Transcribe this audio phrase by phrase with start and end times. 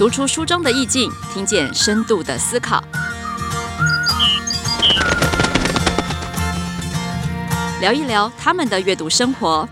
[0.00, 2.82] 读出书中的意境，听见深度的思考，
[7.82, 9.68] 聊一聊他们的阅读生活。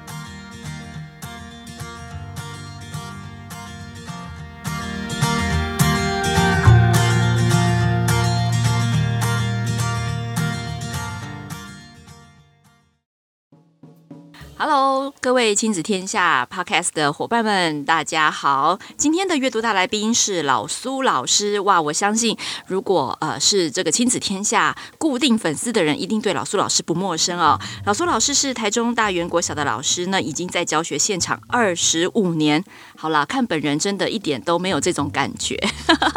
[15.21, 18.79] 各位亲子天下 Podcast 的伙伴们，大家好。
[18.97, 21.59] 今天的阅读大来宾是老苏老师。
[21.61, 27.59] 哇，我相信如果呃是这个亲子天下固定粉丝的人，一定对老苏老师不陌生哦。
[27.87, 32.65] 老苏老师是台中大园国小的老师呢，已经在教学现场二十五年。
[33.01, 35.57] 好啦，看本人真的一点都没有这种感觉。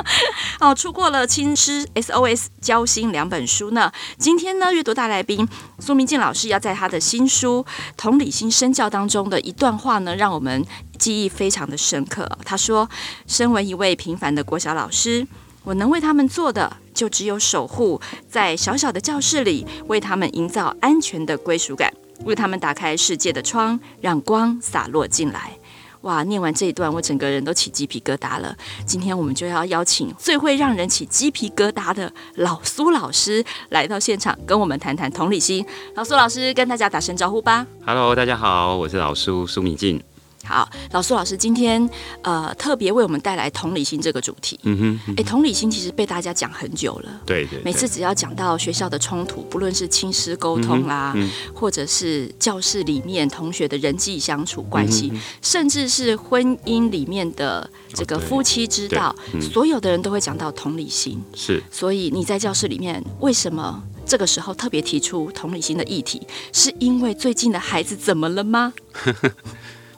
[0.60, 3.92] 哦，出过了《亲师 SOS》交心两本书呢。
[4.18, 7.64] 今天呢，阅读大来宾苏明静老师要在他的新书
[7.96, 10.66] 《同理心身教》当中的一段话呢，让我们
[10.98, 12.28] 记忆非常的深刻。
[12.44, 12.90] 他说
[13.28, 15.28] ：“身为一位平凡的国小老师，
[15.64, 21.94] 我能为他们做的，就只有守护在小小的教室里，为他们营造安全的归属感，
[22.26, 25.56] 为他们打开世界的窗，让光洒落进来。”
[26.02, 26.24] 哇！
[26.24, 28.56] 念完这一段，我整个人都起鸡皮疙瘩了。
[28.86, 35.66] 今天我们就要邀请最会让人起鸡皮疙瘩的老苏老师来到现场，跟我们谈谈同理心。
[35.96, 37.66] 老苏老师跟大家打声招呼吧。
[37.86, 40.02] Hello，大家好，我是老苏苏敏静。
[40.44, 41.88] 好，老苏老师今天
[42.24, 44.60] 呃特别为我们带来同理心这个主题。
[44.64, 47.22] 嗯哼，哎、嗯欸，同理心其实被大家讲很久了。
[47.26, 47.64] 对，对对。
[47.64, 61.22] 每次只要讲到学校的冲突，不论是亲师沟通啦、嗯嗯，或者是教室里面同学的人际相处关系、嗯，甚至是婚姻里面的这个夫妻之道，嗯、所有的人都会讲到同理心。
[61.36, 61.62] 是。
[61.72, 66.22] 所以你在教室里面为什么这个时候特别提出同理心的议题？
[66.52, 68.74] 是因为最近的孩子怎么了吗？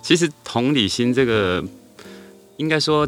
[0.03, 1.63] 其实同理心这个，
[2.57, 3.07] 应该说，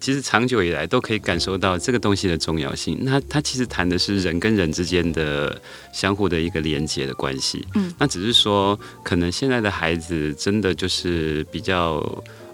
[0.00, 2.98] 其实长久以来都可以感受到这个东西的重要性。
[3.02, 5.58] 那它其实谈的是人跟人之间的
[5.92, 7.64] 相互的一个连接的关系。
[7.76, 12.02] 嗯，那只是说，可能现在的孩子真的就是比较，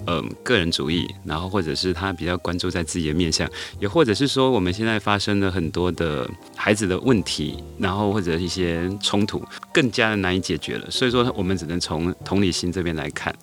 [0.06, 3.48] 嗯、个人主义，然后或者是他比较关注在自己的面向，
[3.78, 9.42] 也或者是说，我们现在发生了很多的孩子的问题，然后或者一些冲突，
[9.72, 10.90] 更加的难以解决了。
[10.90, 13.34] 所以说，我们只能从同理心这边来看。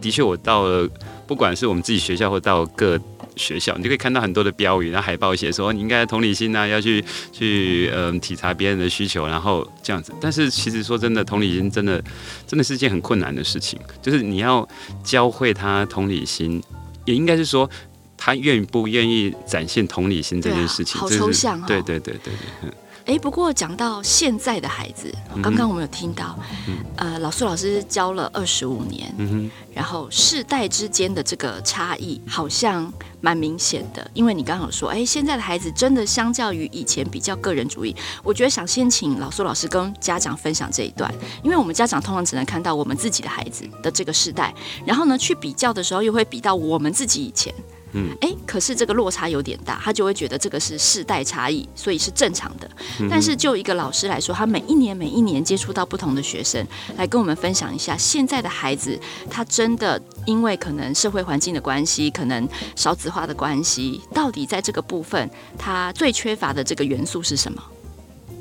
[0.00, 0.88] 的确，我到了，
[1.26, 3.00] 不管是我们自己学校，或到各
[3.40, 7.02] 学校，你就可以看到很多的标语，然后海报写说你应该同理心啊，要去
[7.32, 10.12] 去嗯、呃、体察别人的需求，然后这样子。
[10.20, 12.02] 但是其实说真的，同理心真的
[12.46, 14.68] 真的是件很困难的事情，就是你要
[15.02, 16.62] 教会他同理心，
[17.06, 17.68] 也应该是说
[18.16, 21.00] 他愿不愿意展现同理心这件事情。
[21.00, 22.70] 啊、好抽象、哦、对对对对对。
[23.06, 25.12] 嗯哎，不过讲到现在的孩子，
[25.42, 26.38] 刚刚我们有听到，
[26.68, 34.08] 嗯、呃，老苏老师教了二十五年，嗯，然后世代之间的这个差异好像蛮明显的。
[34.14, 37.96] 因为你刚刚有说，哎，现在的孩子真的相较于以前比较个人主义。
[38.22, 41.12] 我觉得想先请老苏老师跟家长分享这一段，
[41.42, 44.54] 因为我们家长通常只能看到我们自己的孩子的这个世代，
[44.86, 47.52] 然后呢，去比较的时候又会比到我们自己以前。
[47.92, 52.70] 嗯，哎，可是这个落差有点大，他就会觉得这个是世代差异，所以是正常的。
[53.10, 58.98] 但是就一个老师来说，他每一年每一年接触到不同的学生，来跟我们分享一下现在的孩子，
[59.28, 67.62] 他真的因为可能社会环境的关系，可能少子化的关系，到底在这个部分，他最缺乏的这个元素是什么？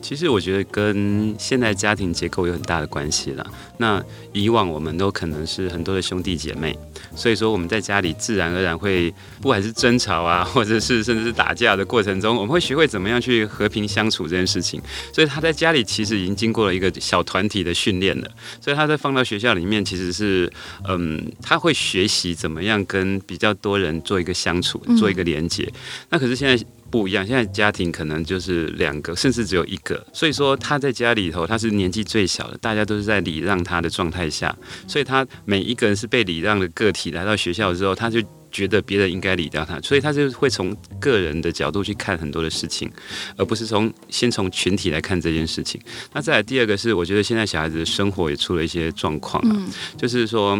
[0.02, 3.46] 其实我觉得跟现在家庭结构有很大的关系了。
[3.78, 6.78] 那以往我们都可能是很多的兄弟姐妹，
[7.16, 14.82] 所以说我们在家里自然而然会，不管是争吵啊， 或者是甚至是打架的过程中，我们会学会怎么样去和平相处这件事情。
[15.14, 18.30] 所以他在家里其实已经经过了一个小团体的训练了。
[18.60, 20.52] 所以他在放到学校里面，其实是
[20.88, 25.72] 嗯，他会学习怎么样跟比较多人做一个相处，做一个连接。
[26.10, 26.66] 那可是现在。
[26.92, 30.06] 不一样，现在家庭可能就是两个，甚至只有一个。
[30.12, 34.56] 所以说他在家里头，他是年纪最小的，大家都是在礼让他的状态下，
[34.88, 37.12] 所以他每一个人是被礼让的个体。
[37.12, 38.22] 来到学校之后，他就
[38.52, 42.92] 觉得别人应该礼让他，所以他就会从个人的角度去看很多的事情，
[43.38, 45.80] 而不是从先从群体来看这件事情。
[46.14, 49.66] 那再来第二个是，我觉得现在小孩子的生活也出了一些状况啊，
[49.98, 50.56] 就是说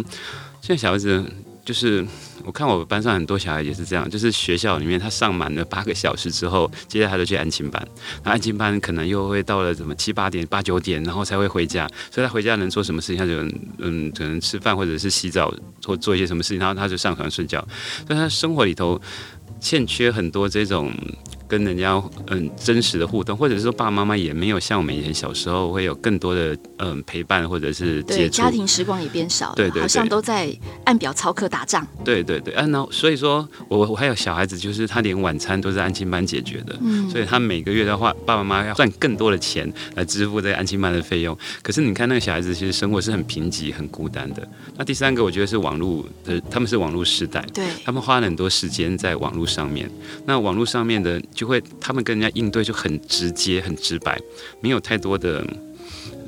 [0.60, 1.24] 现在小孩子。
[1.64, 2.04] 就是
[2.44, 7.86] 我看我班上很多小孩也是这样，就是学校里面他上满了八个小时之后，接着他就去安亲班，
[8.24, 13.18] 那安亲班可能又会到了什么七八点、八九点，然后才会回家，所以他回家能做什么事情？
[13.18, 13.42] 他就
[13.78, 15.54] 嗯，可能吃饭或者是洗澡
[15.84, 17.66] 或做一些什么事情，然后他就上床睡觉。
[18.06, 19.00] 但他生活里头
[19.60, 20.92] 欠缺很多这种
[21.48, 31.86] 跟人家嗯真实的互动，或者是说爸爸妈妈也没有像我们以前小时候会有更多的嗯陪伴或者是接触，家庭时光也变少了，对对对，好像都在按表操课打仗。
[32.04, 32.20] 对。
[32.30, 41.36] 对对，啊，然后所以说我我还有小孩子，就是他连晚餐都是安亲班解决的，嗯，所以他每个月的话，爸爸妈妈要赚更多的钱来支付这个安亲班的费用。
[41.60, 44.46] 可是你看那个小孩子，其实生活是很贫瘠、很孤单的。
[44.76, 49.90] 那第三个，我觉得是网络的，他们是网络时代，对，他们花了很多时间在网络上面。
[50.24, 54.18] 那网络上面的就会，他们跟人家应对就很直接、很直白，
[54.60, 55.44] 没有太多的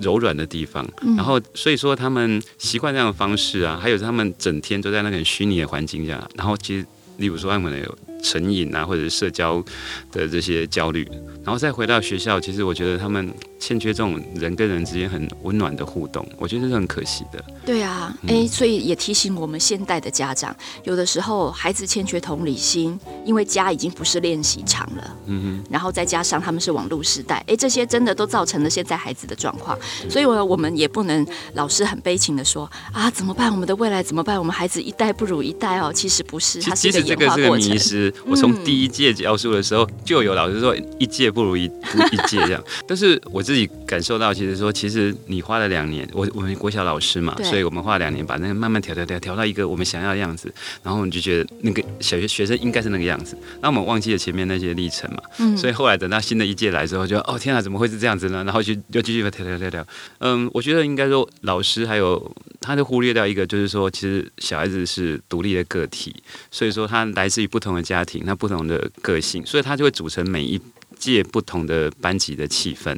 [0.01, 0.87] 柔软的地方。
[1.17, 6.29] 然后所以说他们习惯这样的方式啊，还有他们整天都在那个虚拟的环境下。
[6.35, 6.87] 然后其实，
[7.19, 9.63] 例如说他们有成瘾啊，或者是社交
[10.11, 11.07] 的这些焦虑，
[11.45, 13.33] 然后再回到学校，其实我觉得他们。
[13.63, 17.45] 欠缺这种人跟人之间很温暖的互动，我觉得这是很可惜的。
[17.65, 20.53] 对啊，哎、嗯，所以也提醒我们现代的家长，
[20.83, 25.17] 有的时候孩子欠缺同理心，因为家已经不是练习场了。
[25.27, 25.65] 嗯哼。
[25.71, 29.79] 然后再加上他们是网络时代，哎，这些真的都造成了现在孩子的状况。
[30.11, 31.25] 所以，我我们也不能
[31.55, 33.49] 老是很悲情的说啊，怎么办？
[33.53, 34.37] 我们的未来怎么办？
[34.37, 35.93] 我们孩子一代不如一代哦。
[35.95, 37.61] 其实不是，它是一个演化过程。
[37.61, 38.23] 其实这个是个迷思。
[38.27, 42.63] 我从第一届教书的时候、嗯、就有老师说，一届不如一一届这样。
[42.87, 58.43] 但是我自己感受到，其实说，其实你花了两年，我我们国小老师嘛，所以我们花了两年把那个慢慢调调调调到一个我们想要的样子，然后我们就觉得那个小学学生应该是那个样子，那我们忘记了前面那些历程嘛，嗯，所以后来等到新的一届来之后就，就哦天啊，怎么会是这样子呢？
[58.45, 59.87] 然后就就继续调调调调，
[60.19, 66.15] 嗯，我觉得应该说老师还有他就忽略掉一个，就是说其实小孩子是独立的个体，
[66.51, 70.61] 所以说他来自于不同的家庭，那不同的个性，所以他就会组成每一
[70.99, 72.97] 届不同的班级的气氛。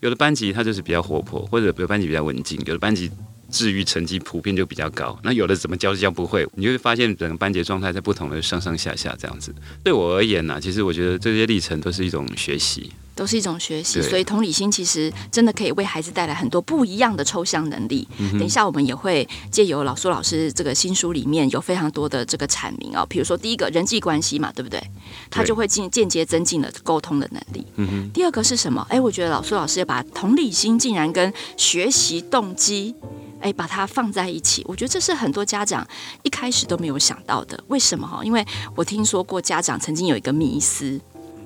[0.00, 3.10] 有的班级他就是比较活泼，或者有的班级比较文静，有的班级
[3.50, 5.18] 治愈成绩普遍就比较高。
[5.24, 9.54] 那有的怎么教都教不会，你就会发现整个班级状态在不同的上上下下这样子。
[9.82, 14.00] 对我而言呢、其实我觉得这些历程都是一种学习，都是一种学习。
[14.00, 18.08] 所以同理心其实真的可以为孩子带来很多不一样的抽象能力。
[18.16, 24.82] 嗯、等一下我们也会借由老苏老师这个新书里面有非常多的这个阐明哦，比如说第一个人际关系嘛，对不对？
[25.30, 27.66] 他就会进间接增进了沟通的能力。
[27.76, 28.86] 嗯、第二个是什么？
[28.88, 32.94] 哎，我觉得老苏老师要把同理心竟然跟学习动机。
[33.42, 35.86] 哎，把它放在一起，我觉得这是很多家长
[36.22, 37.58] 一开始都没有想到的。
[37.68, 38.22] 为什么哈？
[38.22, 38.46] 因为
[38.76, 41.00] 我听说过家长曾经有一个迷思。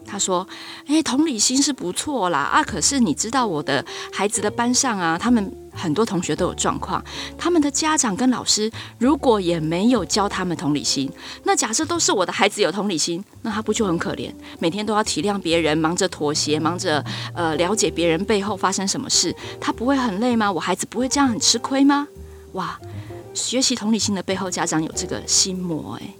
[0.06, 0.47] 他说
[0.87, 7.03] ：“哎，同理心是不错啦啊，可是你知道我的孩子的班上啊，他们很多同学都有状况，
[7.37, 11.11] 他们的家长跟老师如果也没有教他们同理心，
[11.43, 14.33] 那假设都是我的孩子有同理心，那他不就很可怜？
[14.59, 17.05] 每天都要体谅别人，忙着妥协，忙着
[17.35, 20.50] 呃了解别人背后发生什么事，他不会很累吗？
[20.50, 22.07] 我孩子不会这样很吃亏吗？
[22.53, 22.79] 哇，
[23.33, 26.15] 学习同理心的背后，家长有这个心魔哎。”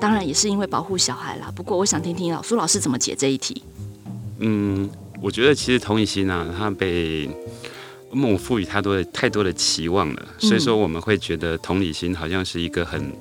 [0.00, 1.52] 当然也是因为保护小孩啦。
[1.54, 3.62] 不过我想听听老苏老师怎么解这一题。
[4.38, 4.88] 嗯，
[5.20, 7.26] 我觉得其实同理心啊，它被
[8.10, 13.12] 父母赋予太多的太多的期望了，所以说我们会觉得同理心好像是一个很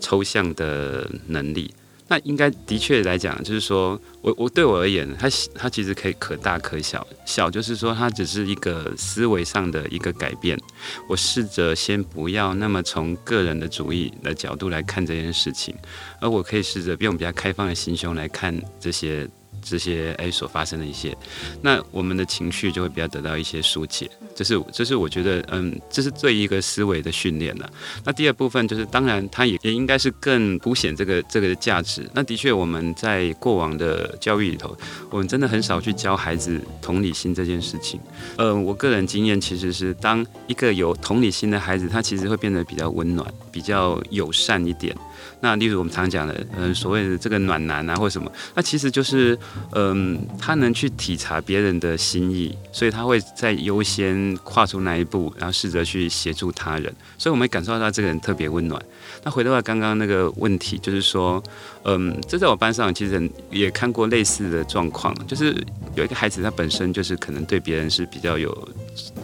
[0.00, 1.72] 抽象的能力。
[2.12, 7.06] 那应该的确来讲，就是说我我对我而言，它它其实可以可大可小。
[7.24, 10.60] 小就是说，它只是一个思维上的一个改变。
[11.08, 15.74] 我试着先不要那么从个人的主义的角度来看这件事情，
[16.20, 19.26] 而我可以试着用比较开放的心胸来看这些。
[19.62, 21.16] 这些哎所发生的一些，
[21.60, 27.70] 那我们的情绪就会比较得到一些疏解，这是这是我觉得嗯，这是对一个思维的训练了。
[28.04, 32.08] 那第二部分就是，当然它也也应该是更凸显这个这个价值。
[32.12, 34.76] 那的确我们在过往的教育里头，
[35.10, 38.00] 我们真的很少去教孩子同理心这件事情。
[38.36, 44.94] 呃，我个人经验其实是，当一个有同理心的孩子，他其实会变得比较温暖，比较友善一点。
[45.40, 49.36] 那例如我们常讲的，嗯、所谓的这个暖男啊，或什么，那其实就是，
[49.74, 58.82] 嗯、他能去体察别人的心意，所以他会在优先跨出那一步，然后试着去协助他人，所以我们感受到他这个人特别温暖。
[59.24, 61.42] 那回到刚刚那个问题，就是说，
[61.84, 65.54] 嗯，这在我班上其实也看过类似的状况，就是
[65.94, 68.68] 有一个孩子，他本身就是可能对别人是比较有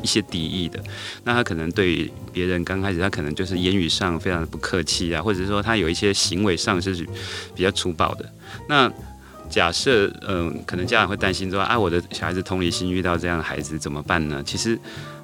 [0.02, 0.82] 一些敌意的，
[1.24, 6.94] 那他可能对别人刚开始，他可能就是言语上非常的不客气啊，或者是说他有一些行为上是
[7.54, 8.32] 比较粗暴的。
[8.68, 8.90] 那
[9.48, 14.42] 假设，嗯，可能家长会担心说，啊，我的小孩子同理心遇到这样的孩子怎么办呢？
[14.44, 14.78] 其实。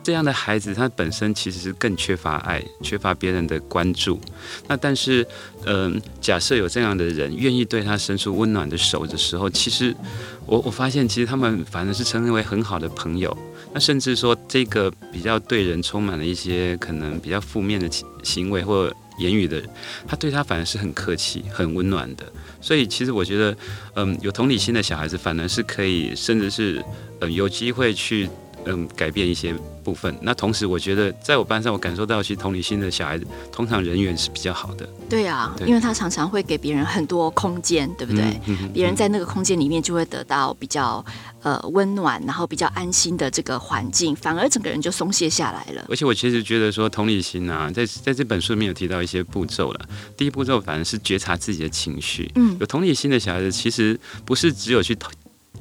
[0.04, 4.20] 这样的孩子，他本身其实是更缺乏爱，缺乏别人的关注。
[4.68, 5.26] 那但是，
[5.64, 9.96] 嗯、假设有这样的人愿意对他伸出温暖的手的时候，其实
[10.44, 13.34] 我我发现，其实他们反而是成为很好的朋友。
[13.72, 17.88] 那甚至说，这个比较对人充满了一些可能比较负面的
[18.22, 19.70] 行为或言语的人，
[20.06, 22.30] 他对他反而是很客气、很温暖的。
[22.64, 23.54] 所以其实我觉得，
[23.94, 26.82] 嗯，有同理心的小孩子反而是可以，甚至是
[27.20, 28.26] 嗯有机会去。
[28.66, 30.14] 嗯，改变一些部分。
[30.22, 34.88] 那同时，我觉得在我班上，我感受到其实同理心的小孩子，通常人缘是比较好的。
[35.08, 38.40] 对啊，对，因为他常常会给别人很多空间，对不对？
[38.72, 41.04] 别、人在那个空间里面就会得到比较
[41.42, 45.86] 呃温暖，然后比较安心的这个环境，反而整个人就松懈下来了。
[45.90, 49.88] 而且我其实觉得说同理心啊，在在这本书里面有提到一些步骤了。
[50.16, 52.30] 第一步骤反而是觉察自己的情绪。
[52.36, 54.96] 嗯，有同理心的小孩子其实不是只有去。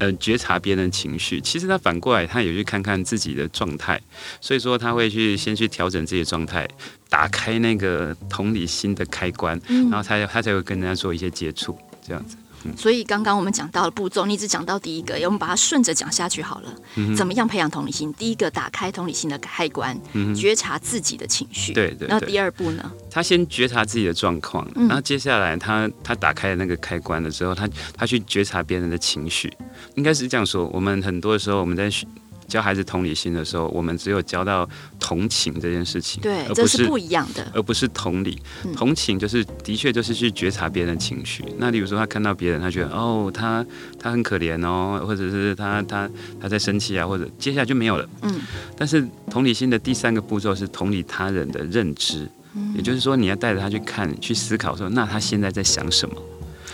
[0.03, 3.97] 呃，觉察别人的情绪，其实他反过来，他也去看看自己的状态，
[4.41, 6.67] 所以说他会去先去调整自己的状态，
[7.09, 9.57] 打开那个同理心的开关，
[9.89, 12.35] 然后他他才会跟人家做一些接触，这样子。
[12.77, 16.73] 所以刚刚我们讲到了步骤，你只讲到第一个，我们把它顺着讲下去好了。
[16.95, 18.13] 嗯、怎么样培养同理心？
[18.13, 21.73] 第一个，打开同理心的开关，嗯、觉察自己的情绪。
[21.73, 22.07] 对，对对。
[22.07, 22.91] 然后第二步呢？
[23.09, 29.51] 他先觉察自己的状况，然后接下来他他打开了那个开关了之后，他他去觉察别人的情绪。
[29.95, 32.07] 应该是这样说，我们很多的时候我们在学。
[32.53, 34.69] 教孩子同理心的时候，我们只有教到
[34.99, 38.39] 同情这件事情，对，而不是，是不一样的，而不是同理。
[38.75, 41.43] 同情就是的确就是去觉察别人的情绪。
[41.57, 43.65] 那例如说，他看到别人，他觉得哦，他
[43.99, 46.07] 他很可怜哦，或者是他他
[46.39, 48.07] 他在生气啊，或者接下来就没有了。
[48.21, 48.39] 嗯。
[48.77, 52.29] 但是同理心的第三个步骤是同理他人的认知，
[52.75, 56.15] 也就是说，你要带着他去看、去思考，说那他现在在想什么？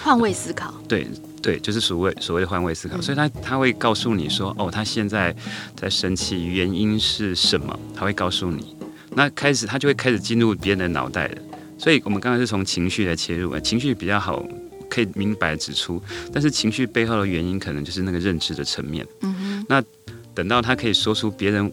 [0.10, 0.74] 换位思考。
[0.88, 1.08] 对。
[1.42, 5.34] 对，就是所谓所谓的换位思考，嗯、所以他他会告诉你说，哦，他现在
[5.74, 7.80] 在生气，原因是什么？
[7.96, 8.76] 他会告诉你。
[9.12, 11.38] 那开始他就会开始进入别人的脑袋了。
[11.78, 14.46] 所以我们刚才是从情绪来切入，情绪比较好
[14.90, 19.08] 可以明白指出，但是情绪背后的原因可能就是那个认知的层面。
[19.22, 19.66] 嗯哼。
[19.70, 19.82] 那
[20.36, 21.72] 等到他可以说出别人。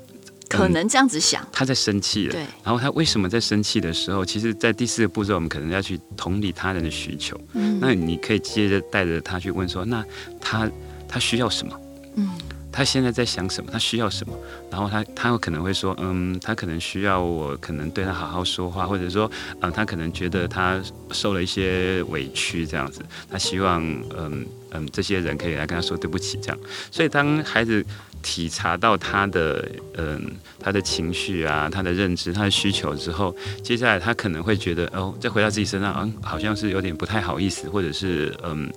[0.56, 2.32] 可能这样子想，他在生气了。
[2.32, 4.24] 对，然后他为什么在生气的时候？
[4.24, 7.40] 其实，在第四个步骤，我们可能要去同理他人的需求。
[7.52, 10.04] 嗯，那你可以接着带着他去问说：那
[10.40, 10.68] 他
[11.08, 11.80] 他需要什么？
[12.16, 12.30] 嗯，
[12.72, 13.70] 他现在在想什么？
[13.70, 14.34] 他需要什么？
[14.70, 20.82] 然后他他有可能会说：嗯，他可能需要我，可能对他好好说话，或者说，嗯，他可能觉得他
[21.12, 23.82] 受了一些委屈，这样子，他希望，
[24.18, 26.58] 嗯嗯，这些人可以来跟他说对不起，这样。
[26.90, 27.84] 所以，当孩子。
[28.22, 38.72] 体察到他的嗯，他的情绪啊，他的认知，他的需求之后，接下来他可能会觉得哦，再回到自己身上，嗯，好像是有点不太好意思，或者是嗯，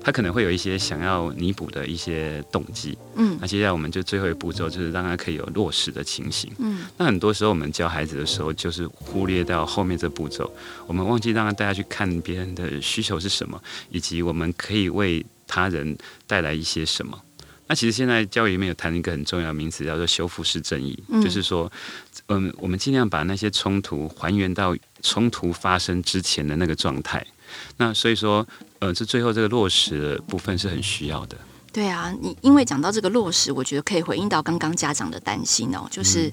[0.00, 2.96] 他可能会有一些想要弥补的一些动机。
[3.16, 6.50] 嗯，那接下来我们就最后一步骤就是让他可以有落实的情形。
[6.58, 10.52] 嗯，那很多时候我们教孩子的时候，就是忽略掉后面这步骤，
[10.86, 15.96] 我们忘记让他大家去看别人的需求是什么，以及我们可以为他人
[16.26, 17.20] 带来一些什么。
[17.72, 21.72] 那其实现在教育里面有谈一个很重要的名词，叫做修复式正义，嗯、就是说，
[22.26, 27.26] 嗯，我们尽量把那些冲突还原到冲突发生之前的那个状态。
[27.78, 28.46] 那所以说，
[28.80, 31.38] 呃，这最后这个落实的部分是很需要的。
[31.72, 36.28] 对啊，你因为讲到这个落实，我觉得可以回应到刚刚家长的担心哦，就是、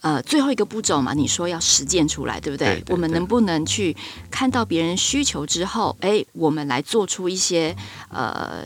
[0.00, 2.66] 嗯、呃最后一个步骤嘛，你说要实践出来，对不对？
[2.66, 3.96] 对对对，我们能不能去
[4.28, 7.76] 看到别人需求之后，哎，我们来做出一些
[8.08, 8.64] 呃。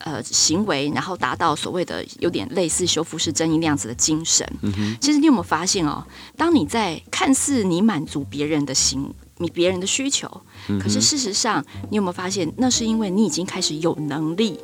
[0.00, 4.46] 呃，行为，然后达到所谓的有点类似修复式正义那样子的精神。
[4.62, 4.96] 嗯哼。
[5.00, 6.04] 其实你有没有发现哦？
[6.36, 10.28] 当你在看似你满足别人的行，你别人的需求。
[10.80, 14.58] 可是事实上，你有没有发现，那是因为你已经开始有能力。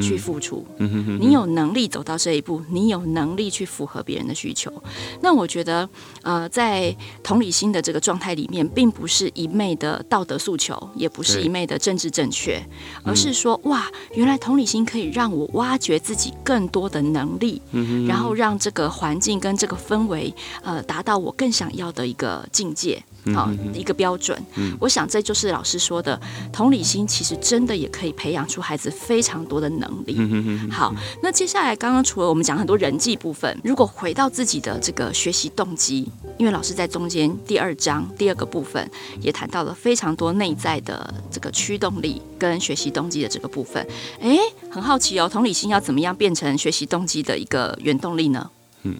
[0.00, 4.72] 去付出，你有能力走到这一步，你有能力去符合别人的需求。
[5.20, 5.88] 那我觉得，
[6.22, 12.62] 呃，在同理心的这个状态里面，并不是一昧的道德诉求，也不是一昧的政治正确，
[13.04, 17.60] 而是说，哇，原来同理心可以让我挖掘自己更多的能力，
[18.08, 20.32] 然后让这个环境跟这个氛围，
[20.62, 23.02] 呃，达到我更想要的一个境界。
[23.34, 24.36] 好，一个标准。
[24.56, 26.20] 嗯，我想这就是老师说的
[26.52, 30.68] 同理心，其实真的也可以培养出孩子非常多的能力。
[30.70, 43.86] 好，那接下来刚刚除了我们讲很多人际部分，如果回到自己的这个学习动机，因为老师在中间第二章第二个部分也谈到了非常多内在的这个驱动力跟学习动机的这个部分。
[44.20, 44.38] 诶，
[44.70, 48.50] 很好奇哦，同理心要怎么样变成学习动机的一个原动力呢？
[48.82, 48.96] 嗯。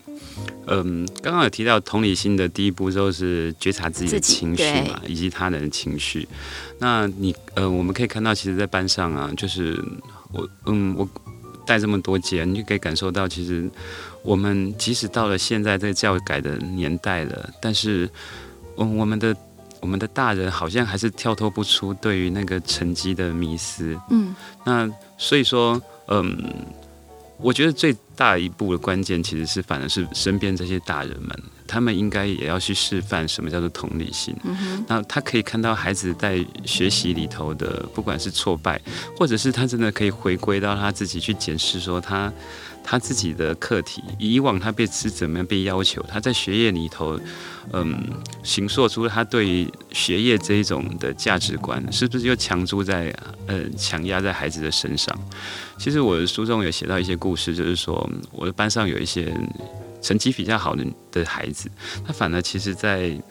[0.67, 6.27] 嗯，刚刚有提到同理心的第一步骤是觉察自己的情绪嘛，以及他人的情绪。
[6.79, 9.77] 那你呃，我们可以看到，其实，在班上啊，就是
[10.33, 11.09] 我嗯，我
[11.67, 13.69] 带这么多节，你就可以感受到，其实
[14.23, 18.09] 我们即使到了现在这个教育改的年代了，但是
[18.77, 19.37] 嗯，我们的
[19.81, 23.99] 我们的大人好像还是跳脱不出对于那个成绩的迷思。
[24.11, 24.35] 嗯，
[24.65, 26.55] 那所以说，嗯。
[27.39, 31.37] 我觉得最大一步的关键，其实是反而是身边这些大人们，
[31.67, 34.33] 他们应该也要去示范什么叫做同理心。
[34.45, 38.81] 嗯哼，那他可以看到孩子在学习里头的，不管是挫败，
[39.19, 42.33] 或者是他真的可以回归到他自己去检视，说他
[42.83, 47.19] 他自己的课题，以往他被是怎么样被要求，他在学业里头，
[47.73, 48.03] 嗯，
[48.43, 53.15] 形塑出他对于学业这一种的价值观，是不是又强租在
[53.47, 55.17] 呃强压在孩子的身上？
[55.79, 59.33] 其实我的书中有写到一些故事，就是说我的班上有一些。
[60.03, 61.71] 成绩比较好的的孩子，
[62.05, 63.23] 他反而其实在，在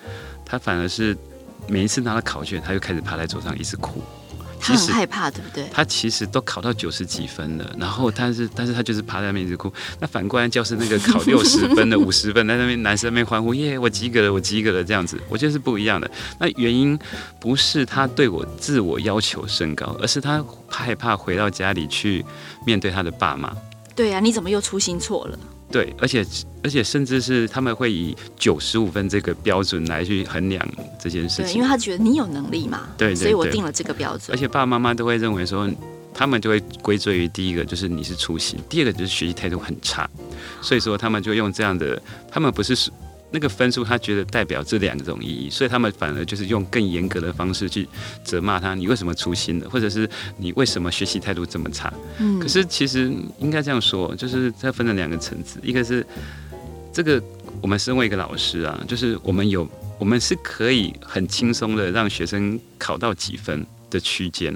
[0.45, 1.13] 他反而是
[1.67, 4.01] 每一次拿到考卷，他就开始趴在桌上一直哭。
[4.61, 5.67] 他很害怕，对不对？
[5.73, 9.71] 他其实都考到九十几分了，然后但是但是他就是趴在那边一直哭。
[9.99, 16.09] 那反过来教室那个考六十分的、 五十分，在那边男生那边欢呼耶，我及格了，我及格了，这样子，我觉得是不一样的。
[16.39, 16.97] 那原因
[17.39, 22.23] 不是他对我自我要求升高，而是他害怕回到家里去
[22.65, 23.55] 面对他的爸妈。
[23.95, 25.37] 对呀、啊，你怎么又粗心错了？
[25.71, 26.25] 对，而且
[26.63, 30.67] 而且甚至是他们会以九十五分这个标准来去衡量
[30.99, 34.35] 这件事情，对，因为他觉得你有能力嘛，对，对，对，所以我定了这个标准。
[34.35, 35.69] 而且爸爸妈妈都会认为说，
[36.13, 40.09] 他们就会归罪于第一个就是你是粗心，第二个就是学习态度很差，
[40.61, 42.91] 所以说他们就用这样的，他们不是。
[43.31, 47.87] 那个分数，他觉得代表这两种意义，所以他们反而就是用更严格的方式去
[48.23, 51.91] 责骂他：你为什么粗心的，或者是你为什么学习态度这么差？
[52.19, 56.05] 嗯，可是其实应该这样说，就是它分了两个层次，一个是
[56.91, 57.23] 这个
[57.61, 64.53] 我们身为一个老师啊，就是我们有我们是可以很轻松的让学生考到几分的区间，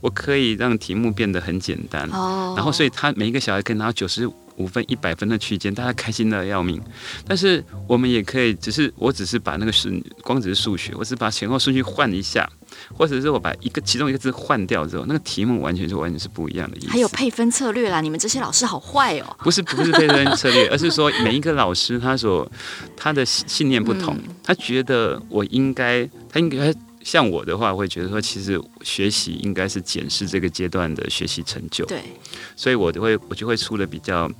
[0.00, 6.80] 我可以让题目变得很简单，哦，然后所以他每一个小孩可以拿到九十五分一百分的区间，大家开心的要命。
[7.26, 12.48] 但是我们也可以，只是我只是把那个顺，光只是数学，我只是把前后顺序换一下，
[12.94, 16.88] 或者是我把一个其中一个字换掉之后，那个题目完全是完全是不一样的意思。
[16.88, 19.36] 还有配分策略啦，你们这些老师好坏哦。
[19.40, 22.50] 不是不是配分策略，而是说每一个老师他所
[22.96, 26.74] 他的信念不同，嗯、他觉得我应该，他应该。
[27.04, 31.84] 像我的话，会觉得说，其实学习应该是检视这个阶段的学习成就。
[31.86, 32.02] 对，
[32.56, 34.30] 所以我就会我就会出的比较，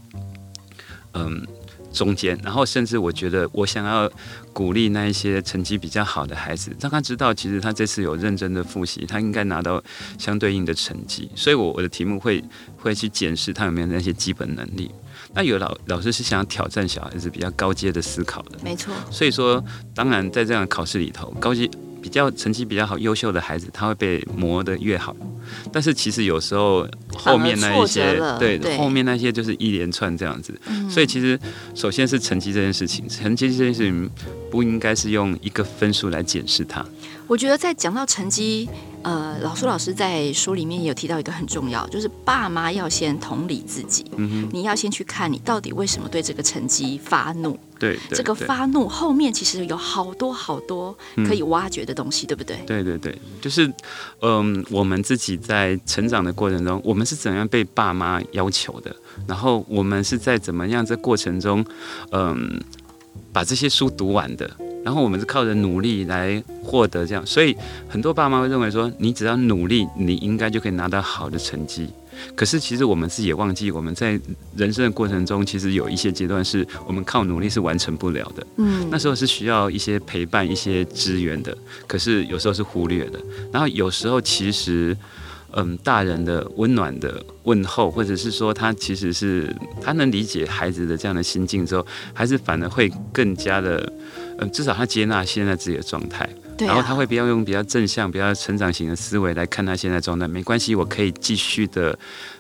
[1.15, 1.47] 嗯，
[1.93, 4.11] 中间，然后甚至我觉得我想要
[4.53, 9.83] 鼓励那一些成绩比较好的孩子，让他知道，其实他这次有认真的复习，他应该拿到
[10.19, 11.29] 相对应的成绩。
[11.35, 12.43] 所以，我我的题目会
[12.77, 14.91] 会去检视他有没有那些基本能力。
[15.35, 18.95] 那有老老师是想要挑战小孩子比较高阶的思考的，没错。
[19.11, 19.63] 所以说，
[19.95, 21.69] 当然在这样的考试里头，高阶。
[22.03, 25.17] 比较成绩比较好、优秀的孩子，他会被磨得越好。
[25.73, 30.53] 但是其实有时候后面那一些，对，对后面那些就是一连串这样子。
[30.67, 31.39] 嗯、所以其实
[31.75, 34.11] 首先是成绩这件事情，成绩这件事情
[34.51, 36.85] 不应该是用一个分数来检视它。
[37.27, 38.69] 我觉得在讲到成绩。
[39.05, 44.05] 呃，老苏老师在书里面也有提到一个很重要，就是爸妈要先同理自己。
[44.17, 47.59] 嗯，你要先去看你到底为什么对这个成绩发怒。
[47.83, 52.57] 对，这个发怒后面其实有好多好多可以挖掘的东西，嗯、对不对？
[52.65, 53.67] 对对对，就是
[54.21, 58.95] 嗯、呃，我们自己在成长的过程中，我们是怎样被爸妈要求的，
[59.27, 61.65] 然后我们是在怎么样这过程中，
[62.13, 62.37] 嗯、呃，
[63.33, 64.49] 把这些书读完的。
[64.85, 67.57] 然后我们是靠着努力来获得这样，所以
[67.89, 71.89] 很多爸妈会认为说，你只要努力，你应该就可以拿到好的成绩。
[72.35, 74.21] 可是其实我们自己也忘记，我们在
[74.57, 78.47] 人生的过程中，其实有一些阶段是我们靠努力是完成不了的。
[78.57, 81.57] 嗯，那时候是需要一些陪伴、一些支援的。
[81.87, 83.21] 可是有时候是忽略的。
[83.53, 84.97] 然后有时候其实，
[85.53, 93.93] 嗯，大人的温暖的问候，或者是说他其实是他能理解孩子的这样的心境之后，还是反而会更加的。
[94.39, 100.27] 嗯，至少他接纳现在自己的状态，然后他会比较用比较正向、比较成长型的思维来看他现在状态。
[100.27, 101.99] 没关系，我可以继续的，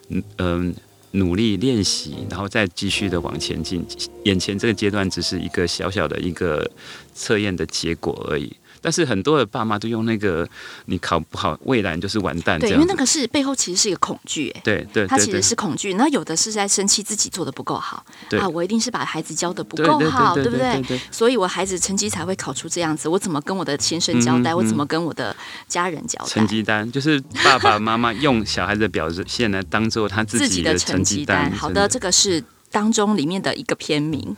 [0.08, 0.72] 嗯、呃，
[1.12, 3.84] 努力练习，然后再继续的往前进。
[4.24, 6.68] 眼前这个阶段只是一个小小的一个
[7.14, 8.50] 测验的结果而已。
[8.82, 10.46] 但是很多的爸妈都用那个，
[10.86, 12.58] 你考不好，未来就是完蛋。
[12.58, 15.94] 对，因为那个是背后其实是一个恐惧，哎，对对，他其实是恐惧。
[15.94, 18.04] 那有的是在生气自己做的不够好，
[18.38, 21.00] 啊，我一定是把孩子教的不够好，对不对？
[21.10, 23.08] 所以我孩子成绩才会考出这样子。
[23.08, 24.54] 我怎么跟我的先生交代？
[24.54, 25.34] 我怎么跟我的
[25.68, 26.28] 家人交代？
[26.28, 31.50] 成绩单就是爸爸妈妈用小孩子的表现来当做他自己的 成绩单。
[31.52, 32.42] 好的，这个是。
[32.72, 34.34] 当中里面的一个片名，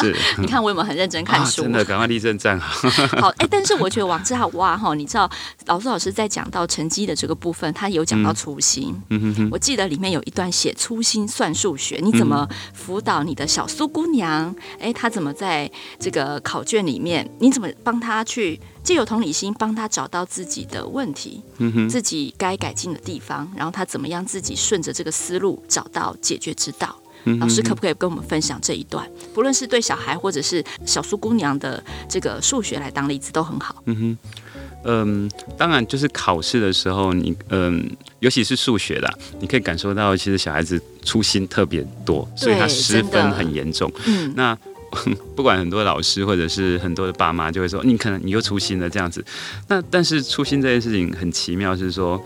[0.00, 1.62] 是， 你看我有没有很认真看书？
[1.62, 2.88] 真的，赶快立正站好。
[3.20, 5.30] 好，哎，但是我觉得往下挖哈，你知道，
[5.66, 9.00] 老师老师在讲到成绩的这个部分，他有讲到粗心。
[9.10, 9.48] 嗯哼哼。
[9.52, 14.54] 我记得里面有一段写粗心算数学，你怎么辅导你的小苏姑娘？
[14.80, 21.42] 哎，她怎么在这个考卷里面，你怎么帮她去借由同理心帮她找到自己的问题，
[21.90, 26.96] 自己该改进的地方，然后她怎么样自己顺着这个思路找到解决之道？
[27.26, 29.06] 嗯、老师可不可以跟我们分享这一段？
[29.34, 33.82] 不论是对小孩或者是小苏姑娘的这个数学来当例子都很好。
[33.84, 34.18] 嗯哼，
[34.84, 37.88] 嗯，当然就是考试的时候，你嗯，
[38.20, 43.92] 尤其是数学啦，你可以感受到其实小孩子粗心特别多，所以他失分很严重。
[44.06, 44.56] 嗯，那。
[45.34, 49.22] 不管很多老师或者是很多的爸妈就会说，你可能你又粗心了这样子。
[49.66, 52.22] 那但是粗心这件事情很奇妙，是说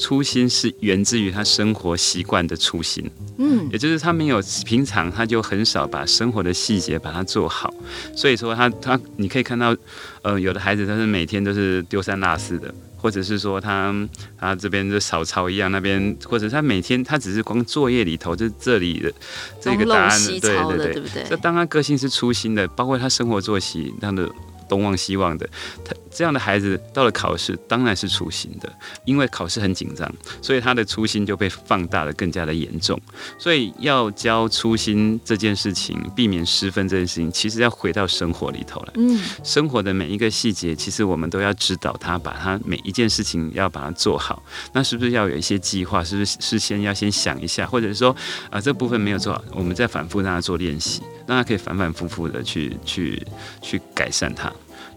[0.00, 3.08] 粗心是源自于他生活习惯的初心。
[3.36, 7.72] 嗯，也就是他没有平常他就很少把生活的细节把它做好，
[8.16, 9.76] 所以说他他你可以看到，
[10.22, 12.74] 呃，有的孩子他是每天都是丢三落四的。
[13.02, 13.94] 或者是说他
[14.38, 19.10] 他这边就少抄一样，那边或者他每天他只是光作业里头就这里的
[19.58, 21.26] 这个答案，对对对，对不对？
[21.30, 24.30] 那当他个性是粗心的，包括他生活作息他的。
[24.70, 25.50] 东望西望的，
[25.84, 28.70] 他这样的孩子到了考试当然是粗心的，
[29.04, 33.00] 因为考试很紧张，所以他的粗心就被放大的更加的严重。
[33.38, 38.92] 所以要教粗心这件事情，避免失分这件事情，其实要回到生活里头来。
[38.96, 44.42] 嗯，生活的每一个细节，其实我们都要指导他，把他每一件事情要把它做好。
[44.72, 46.02] 那是不是要有一些计划？
[46.02, 47.66] 是不是事先要先想一下？
[47.66, 48.14] 或者说
[48.50, 53.22] 啊，这部分没有做好，我们再反复让他做练习，让他可以反反复复的去去
[53.62, 54.52] 去改善它。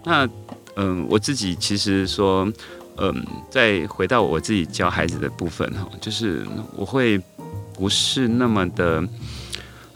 [0.05, 0.27] 那，
[0.75, 2.51] 嗯，我自己其实说，
[2.97, 7.21] 嗯，再回到我自己教孩子的部分哈，就是我会
[7.73, 9.07] 不是那么的，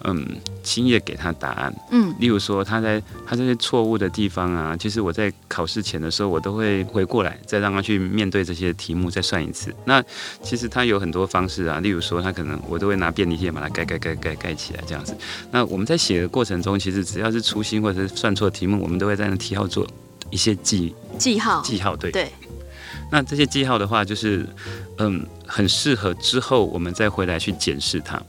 [0.03, 0.25] 嗯，
[0.63, 1.73] 轻易的给他答案。
[1.91, 9.73] 嗯，例如说他在他这些错误的地方啊，其实我在考试前的时候，我都会回过来再让他去面对这些题目，再算一次。
[9.85, 10.03] 那
[10.43, 15.15] 其实他有很多方式啊，例如说他可能我都会拿便利贴把它盖盖盖盖盖起来这样子。
[15.51, 19.87] 那我们在写的过程中，其实只要是粗心或者是算错题目，我们都会在那题号做。
[20.29, 22.31] 一些记记号，记号对对。
[23.09, 24.45] 那这些记号的话，就是
[24.97, 28.21] 嗯，很适合之后我们再回来去检视它。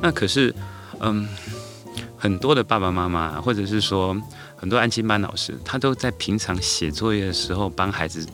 [0.00, 0.54] 那可是
[1.00, 1.28] 嗯，
[2.16, 4.16] 很多的爸爸妈妈，或者是说
[4.56, 8.24] 很多安亲班老师，他都在平常写作业的时候帮孩子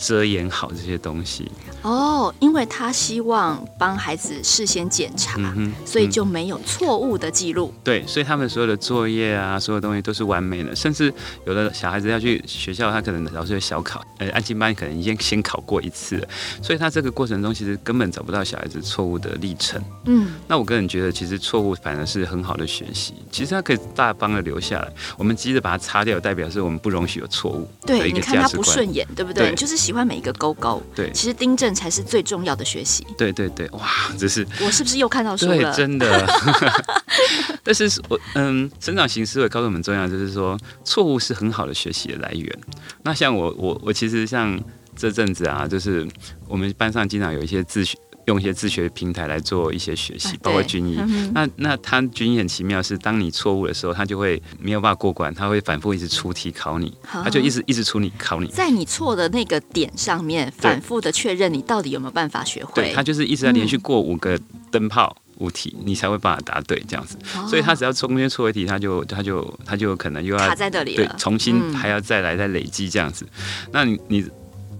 [0.00, 1.46] 遮掩好这些东西。
[1.82, 5.38] 哦，因为他希望帮孩子事先检查，
[5.84, 7.72] 所以就没有错误的记录。
[7.84, 10.74] 对，所以他们所有的作业啊，所有东西都是完美的。
[10.74, 11.12] 甚至
[11.46, 16.28] 有的小孩子要去学校，他可能老师会小考，呃，安静班可能已经先考过一次了，
[16.62, 19.82] 所以他这个过程中其实根本找不到小孩子错误的历程。
[20.04, 23.14] 嗯，那我个人觉得，其实错误反而是很好的学习。
[23.30, 27.66] 其实他可以大方的留下来，我们急着把它擦掉，代表是我们不容许有错误。
[27.86, 29.44] 对，你看他不顺眼，对不对？
[29.44, 30.80] 对，你就是喜欢每一个勾勾。
[30.94, 31.74] 对，其实订正。
[31.80, 33.06] 才是最重要的学习。
[33.16, 35.56] 对对对，哇，这是我是不是又看到书了？
[35.56, 36.26] 对，真的。
[37.64, 42.58] 但是我嗯，成长型思维告诉我们重要，就是说错误是很好的学习的来源。
[43.02, 44.60] 那像我我我其实像
[44.94, 46.06] 这阵子啊，就是
[46.46, 47.96] 我们班上经常有一些自学。
[48.30, 50.96] 用一些自学平台来做一些学习，包括军医。
[51.00, 62.84] 嗯、那那他军医很奇妙，是当你错误的时候，他就会没有办法过关，他会反复一直出题考你，他就一直一直出你考你，在你错的那个点上面反复的确认你到底有没有办法学会。
[62.84, 64.38] 对，他就是一直在连续过五个
[64.70, 67.18] 灯泡物体，你才会把它答对这样子。
[67.36, 73.26] 哦、所以他只要中间错一题，他就他就他就可能又要卡在这里，对，重新还要再来再累积这样子。
[73.72, 74.24] 那你你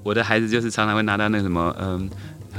[0.04, 2.08] 我的孩子就是常常会拿到那个什么嗯。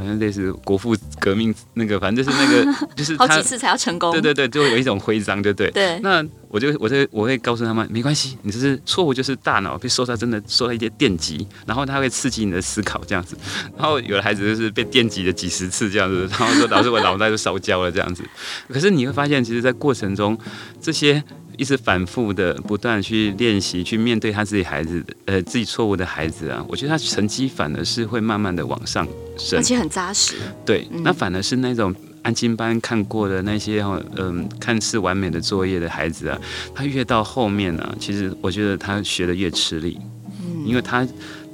[0.01, 4.11] 好像类似国父革命那个，反正就是那个， 就是他好几次才要成功。
[4.11, 5.69] 对对对，就会有一种徽章，对不对？
[5.71, 5.99] 对。
[5.99, 13.37] 那我就我就我会告诉他们，没关系，你这是错误，就是大脑被受到真的受到一些电击，然后它会刺激你的思考这样子。
[13.77, 18.23] 然后有的孩子就是被电击了几十次这样子，然后说导致我脑袋都烧焦了这样子。
[18.67, 20.37] 可是你会发现，其实，在过程中
[20.81, 21.23] 这些。
[21.61, 30.33] 一直反复的不断去练习，去面对他自己孩子，呃，自己错误的孩子啊，我觉得他成绩反而是会慢慢的往上升，而且很扎实。
[30.65, 31.93] 对，嗯、那反而是那种
[32.23, 36.41] 安静班看过的那些嗯、呃、看似完美的作业的孩子啊，
[36.73, 39.99] 他越到后面呢、啊，其实我觉得他学的越吃力，
[40.41, 41.07] 嗯，因为他。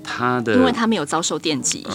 [0.09, 1.85] 他的，因为他没有遭受电击，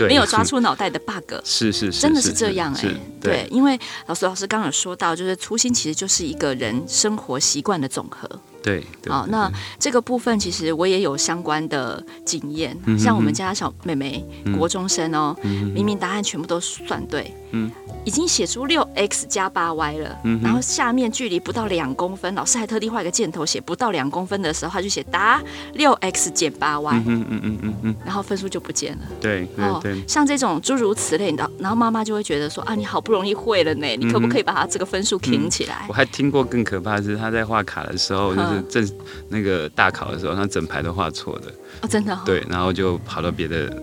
[0.00, 8.28] 没有抓出脑袋的 bug，是是是，真的是这样哎，对，因为老师老师刚刚有说到，就是粗心其实就是一个人生活习惯的总和。
[8.62, 14.24] 对，好，那这个部分其实我也有相关的经验，像我们家小妹妹
[14.56, 15.36] 国中生哦，
[15.74, 17.70] 明明答案全部都算对，嗯，
[18.04, 25.42] 已经写出六 x 加八 y 了，然后下面距离不到两公分，老师还特地画一个箭头写不到两公分的时候，他就写答
[25.74, 29.04] 六 x 减八 y，嗯嗯嗯嗯嗯，然后分数就不见了。
[29.20, 35.84] 对，哦，像这种诸如此类的，然后妈妈就会觉得说啊，你好不容易会了呢，你可不可以把它这个分数挺起来？
[35.88, 38.34] 我还听过更可怕的是，他在画卡的时候
[38.68, 38.88] 就是。
[38.88, 38.96] 正
[39.28, 41.46] 那个大考的时候，他整排都画错的
[41.80, 43.74] 哦，真的、哦、对，然后就跑到别的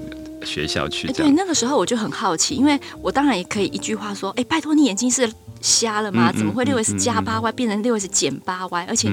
[0.43, 1.11] 学校去。
[1.11, 5.27] 对，那个时候我就很好奇，因为我当然也可以一句话说：“哎，拜托你眼睛是
[5.59, 6.31] 瞎了吗？
[6.31, 8.85] 怎么会六 S 加八 Y 变成六 S 减八 Y？
[8.87, 9.11] 而且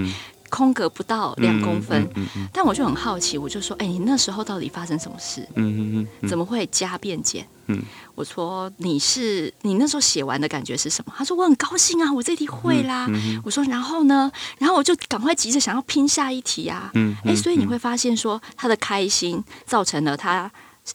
[0.50, 2.08] 空格不到两公分。”
[2.52, 5.46] 但我就很好奇，我就说：“哎，你那时候到底发生什么事？
[5.54, 7.82] 嗯嗯怎么会加变减？”嗯
[8.14, 13.06] 我说：“你是你那时候写完的感觉是什么？”他说：“我很高兴啊，我这题会啦。”
[13.44, 14.30] 我说：“然后呢？
[14.58, 16.90] 然后我就赶快急着想要拼下一题啊。”
[17.24, 20.50] 哎，所以你会发现说他的开心造成了他。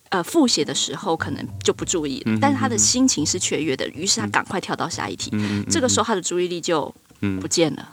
[0.08, 5.30] 呃，复写的时候可能就不注意了，嗯、但是他的心情是雀跃的，于是他赶快跳到下一题。
[5.34, 6.96] 嗯、这个时候他的注意力就
[7.42, 7.90] 不见了。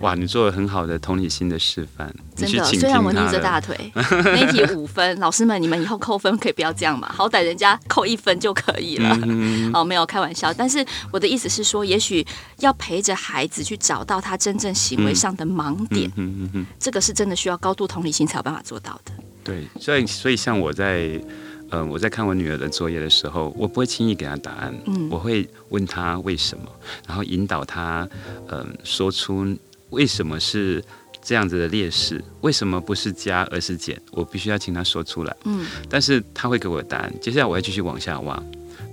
[0.00, 2.64] 哇，你做了很好的同理心的示范，真的。
[2.64, 7.10] 虽然我捏着大腿，那一题五分， 老师们你们以后扣分可以不要这样嘛？
[7.12, 9.18] 好歹人家扣一分就可以了。
[9.22, 12.26] 嗯、哦，没有开玩笑，但是我的意思是说，也许
[12.58, 19.12] 要陪着孩子去找到他真正行为上的盲点，嗯、哼哼这个是真的需要高度同理心才有办法做到的。
[19.42, 21.18] 对，所以所以像我在，
[21.70, 26.64] 呃，我在看我女儿的作业的时候，我不会轻易给她答案，嗯，我会问她为什么，
[27.06, 28.06] 然后引导她，
[28.48, 29.56] 嗯、呃，说出
[29.96, 30.84] 为什么是
[31.22, 38.40] 这样子的劣势，为什么不是加而是减，我必须要请他说出来，嗯，但是他会给我答案，接下来我要继续往下挖，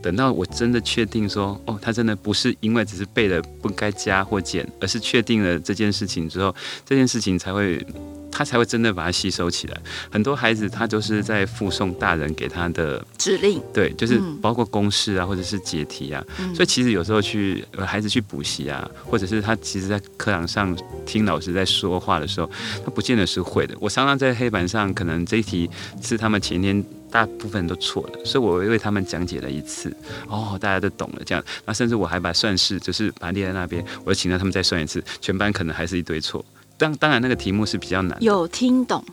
[0.01, 7.85] 等到我真的确定说，哦，他真的不是因为只是背了不该加或减，而是确定了这件事情之后，这件事情才会。
[8.33, 9.79] 他才会真的把它吸收起来。
[10.11, 16.25] 很多孩子他都是在附送大人给他的指令，对，就是包括公式啊，或者是解题啊。
[16.39, 22.49] 嗯、所以其实有时候去孩子去补习啊，或者是他其实在课堂上听老师在说话的时候，
[22.83, 23.75] 他不见得是会的。
[23.79, 25.69] 我常常在黑板上，可能这一题
[26.01, 29.95] 是他们前天大部分都错的，所以我为他们讲解了一次，
[30.27, 31.43] 哦，大家都懂了这样。
[31.65, 36.43] 那甚至我还把算式就是把它列在那边，我就请他他们再算一次，全班可能还是一堆错。
[36.77, 39.03] 当当然，那个题目是比较难，有听懂，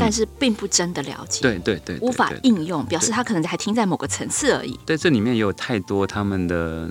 [0.00, 1.42] 但是并不真的了解。
[1.42, 4.78] 对对对，无法应用，表示他可能还停在某个层次而已。
[4.86, 6.90] 对，这里面也有太多他们的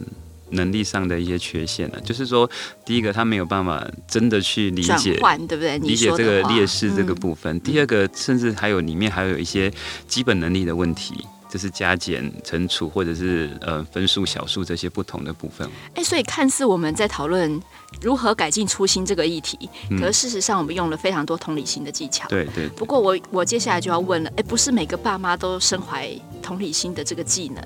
[0.52, 2.00] 能力上的一些缺陷了。
[2.02, 2.50] 就是说，
[2.86, 5.80] 第一个，他没有办法真的去理解，对不对？
[5.80, 7.60] 理解这个劣势这个部分。
[7.62, 9.72] 第二个，甚至还有里面还有一些
[10.08, 11.26] 基本能力的问题。
[11.52, 15.70] 就是加减乘除，或者是呃分数小数这些不同的部分。
[15.96, 17.62] 哎，所以看似我们在讨论
[18.02, 22.26] 如何改进初心这个议题，嗯、可是事实上我们用了非常多同理心的技巧。
[22.30, 22.70] 对对。
[22.70, 26.10] 不过我我接下来就要问了，哎，不是每个爸妈都身怀
[26.42, 27.62] 同理心的这个技能，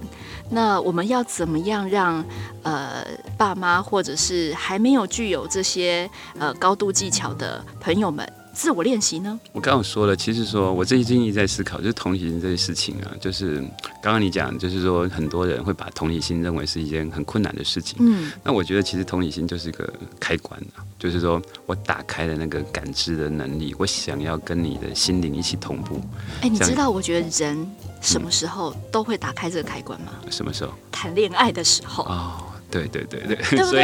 [0.50, 2.26] 那我们要怎么样让
[2.64, 3.06] 呃
[3.38, 8.28] 爸妈或者是还没有具有这些呃高度技巧的朋友们？
[8.56, 9.38] 自我练习呢？
[9.52, 13.58] 我刚刚说了，其实说我最近一直在思考，就是同理心这些事情啊，就是
[14.02, 17.98] 刚刚你讲，就是说很多人会把同理心认为是一件很困难的事情。
[18.00, 26.02] 嗯，那我觉得其实同理心就是一个开关啊，就是说我打开了那个感知的能力，我想要跟你的心灵一起同步。
[26.42, 30.14] 哎，你知道，我觉得人什么时候都会打开这个开关吗？
[30.32, 30.72] 什么时候？
[30.92, 32.06] 谈恋爱的时候。
[32.06, 32.44] 哦。
[32.88, 33.84] 对对对 对，对不对？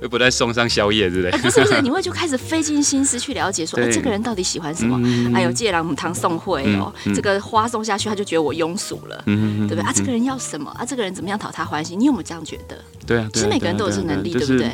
[0.00, 1.40] 会不断送上宵夜，对不对？
[1.40, 4.98] 不是不是，你会就 开始费尽心思去了解，说，哎，这个人到底喜欢什么？
[5.34, 9.80] 哎呦，借郎母汤送会哦，这个花送下去，他就觉得我庸俗了，对不对？
[9.82, 10.70] 啊，这个人要什么？
[10.78, 11.98] 啊，这个人怎么样讨他欢心？
[11.98, 12.78] 你有没有这样觉得？
[13.06, 14.72] 对啊，其实每个人都有这能力，对不对？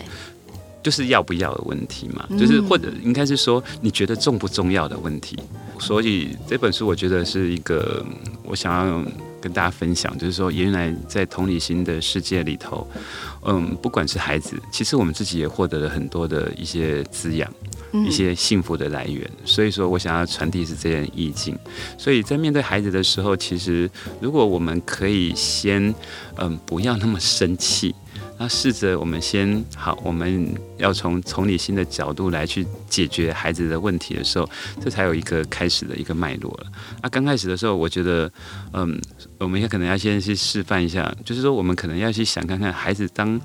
[0.83, 5.38] 就是要不要的问题嘛，就是或者应该是说，你觉得重不重要的问题。
[5.79, 8.05] 所以这本书我觉得是一个
[8.44, 9.03] 我想要
[9.44, 12.88] 跟大家分享，就是说，原来在同理心的世界里头。
[13.42, 17.52] 嗯，不管是孩子，其实我们自己也获得了很多的一些滋养，
[17.92, 19.30] 一些幸福的来源。
[19.44, 21.54] 所以说我想要传递是这样意境。
[21.98, 25.94] 所以在面对孩子的时候，其实如果我们可以先，
[26.37, 27.94] 嗯，不要那么生气。
[28.44, 34.46] 那试着我们先好，我们要从从理性的角度来去解决孩子的问题的时候，
[34.83, 36.66] 这才有一个开始的一个脉络了。
[37.00, 38.30] 那刚开始的时候，我觉得，
[38.74, 39.00] 嗯，
[39.38, 43.40] 我们也可能要先去示范一下，就是说，我们可能要去想看看孩子当。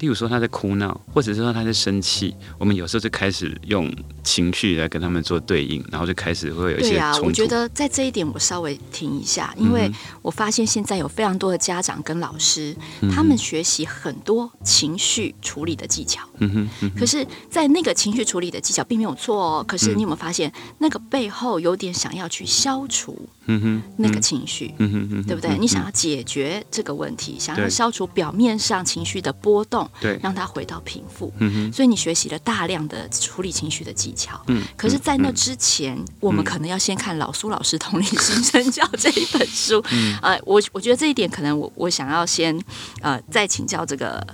[0.00, 3.90] 例如说他在哭闹，或者是说他在生气，我们有时候就开始用
[4.24, 9.90] 情绪来跟他们做对应，然后就开始会有一些我觉得在这一点我稍微停一下，因为
[10.22, 16.22] 我发现现在有非常多的家长跟老师，嗯、他们学习很多情绪处理的技巧。
[16.38, 16.68] 嗯哼。
[16.80, 19.64] 嗯哼，可是，在那个情绪处理的技巧并没有错哦。
[19.66, 23.28] 可是你有没有发现，嗯、那个背后有点想要去消除？
[23.50, 25.58] 嗯哼，那个情绪，嗯哼嗯对不对？
[25.58, 31.32] 你想要解决这个问题，想要消除表面上情绪的波动，对，让它回到平复。
[31.38, 34.40] 嗯哼，所以你学习了大量的处理情绪的技巧。
[34.46, 39.82] 嗯，可是，在那之前，我们可能要先看老苏老师《同理心身教》这一本书。
[40.22, 42.56] 呃，我我觉得这一点可能我我想要先
[43.00, 44.24] 呃再请教这个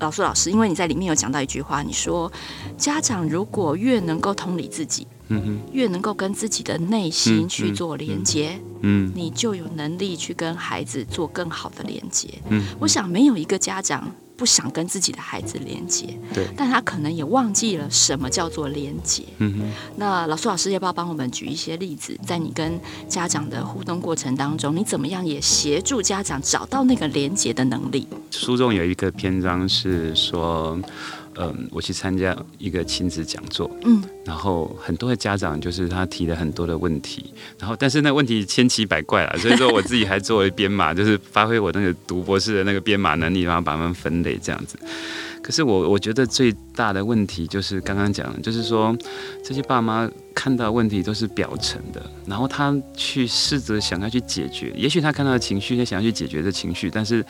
[0.00, 2.30] 老苏老师，因为你在里面有讲到一句话，你说
[2.76, 12.28] 家长如果越能够同理自己，嗯哼，越能够跟自己的内心去做连接，嗯，你就有能力去跟孩子做更好的连接。
[12.48, 14.10] 嗯，我想没有一个家长。
[14.38, 19.22] 不想跟自己的孩子连接，对，但他可能也忘记了什么叫做连接。
[19.38, 28.06] 嗯哼，那老苏老师要不要帮我们举一些例子，在你跟家长的互动过程当中，你怎么样也协助家长找到那个连接的能力？
[28.30, 30.78] 书中有一个篇章是说。
[31.38, 44.78] 嗯，我去参加一个亲子讲座，嗯，然后很多的家长就是他提了很多的问题，然后但是那问题千奇百怪啊， 所以说我自己还作为编码，就是发挥我那个读博士的那个编码能力，然后把他们分类这样子。
[45.42, 48.96] 可是我我觉得最大的问题就是刚刚讲的，就是说
[49.44, 57.24] 这些爸妈看到问题都是表层的，然后他去试着想要去解决，也许他看到的情绪，他想要去解决这情绪，但是。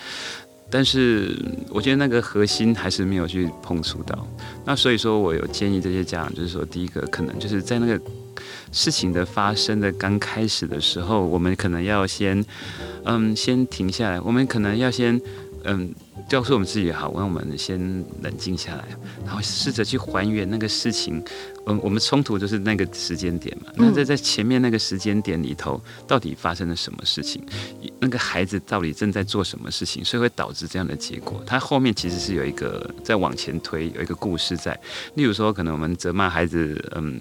[0.76, 1.34] 但是
[1.70, 4.28] 我觉得那个核心还是没有去碰触到，
[4.66, 7.98] 那所以说我有建议这些家长，就是说第一个可能就是在那个
[8.72, 12.44] 事情的发生的刚开始的时候，我们可能要先，
[13.04, 15.18] 嗯，先停下来，我们可能要先，
[15.64, 15.94] 嗯。
[16.28, 17.78] 教授我们自己也好，让我们先
[18.22, 18.84] 冷静下来，
[19.24, 21.22] 然后试着去还原那个事情。
[21.66, 23.72] 嗯，我们冲突就是那个时间点嘛。
[23.76, 27.44] 那在在前面那个时间点里头，到底发生了什么事情？
[28.00, 30.04] 那个孩子到底正在做什么事情？
[30.04, 31.42] 所以会导致这样的结果。
[31.46, 34.78] 他后面其实是有一个在往前推，有一个故事在。
[35.14, 37.20] 例如说，可能我们责骂孩子，嗯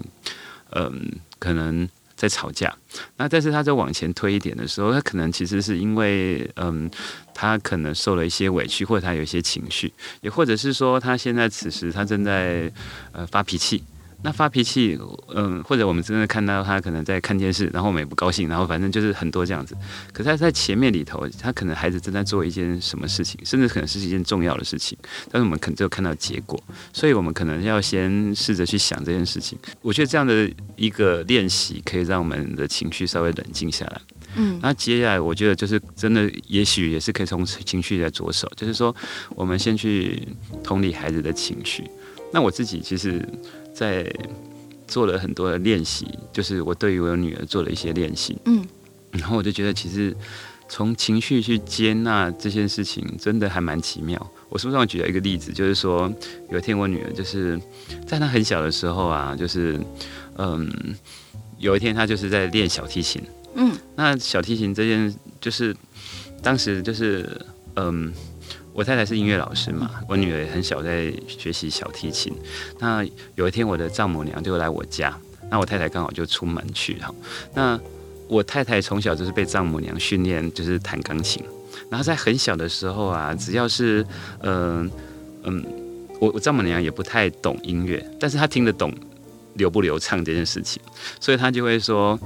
[0.70, 1.88] 嗯，可能。
[2.16, 2.74] 在吵架，
[3.18, 6.90] 那但是他在往前推一点的时候，他可能其实是因为，嗯，
[7.34, 12.72] 他可能受了一些委屈，或者他有一些情绪，也或者是说他现在此时他正在
[13.12, 13.84] 呃发脾气。
[14.22, 14.98] 那发脾气，
[15.34, 19.76] 嗯，或者我们真的看到他可能在看电视，然后我们也不高兴，然后反正就是很多这样子。
[20.12, 24.98] 可是他在前面里头，他可能孩子正在做一件什么事情，甚至可能是一件重要的事情，
[25.30, 26.60] 但是我们可能只有看到结果，
[26.92, 29.56] 所以我们可能要先试着去想这件事情。
[29.80, 34.00] 我觉得这样的一个练习可以让我们的情绪稍微冷静下来。
[34.34, 38.94] 嗯，那接下来我觉得就是真的，也许也是可以从情绪来着手，就是说
[39.36, 40.26] 我们先去
[40.64, 41.84] 同理孩子的情绪。
[42.32, 43.22] 那我自己其实。
[43.76, 44.10] 在
[44.88, 48.64] 做了很多的练习，就是我对于我女儿做了一些练习，嗯，
[49.10, 50.16] 然后我就觉得其实
[50.66, 54.18] 从情绪去接纳这件事情，真的还蛮奇妙。
[54.48, 56.10] 我书上举了一个例子，就是说
[56.50, 57.60] 有一天我女儿就是
[58.06, 59.78] 在她很小的时候啊，就是
[60.38, 60.72] 嗯，
[61.58, 63.20] 有一天她就是在练小提琴，
[63.56, 65.76] 嗯，那小提琴这件就是
[66.42, 67.28] 当时就是
[67.74, 68.10] 嗯。
[68.76, 72.30] 我太太是音乐老师嘛，我女儿很小在学习小提琴。
[72.78, 73.02] 那
[73.34, 75.18] 有一天，我的丈母娘就来我家，
[75.50, 77.10] 那我太太刚好就出门去哈。
[77.54, 77.80] 那
[78.28, 81.42] 我太太从小就是被丈母娘训练，就是弹钢琴。
[81.88, 84.04] 然后在很小的时候啊，只要是
[84.40, 84.90] 嗯
[85.44, 85.64] 嗯，
[86.20, 88.92] 我我丈母娘也不太懂音乐，但是她听得懂
[89.54, 90.82] 流不流畅这件事情，
[91.18, 92.20] 所以她就会说，